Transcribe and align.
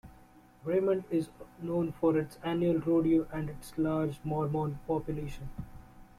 Raymond 0.65 1.03
is 1.11 1.29
known 1.61 1.91
for 1.91 2.17
its 2.17 2.39
annual 2.43 2.79
rodeo 2.79 3.27
and 3.31 3.51
its 3.51 3.77
large 3.77 4.17
Mormon 4.23 4.79
population. 4.87 5.47